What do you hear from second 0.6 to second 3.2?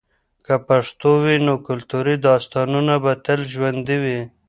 پښتو وي، نو کلتوري داستانونه به